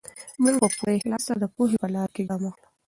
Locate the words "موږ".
0.41-0.55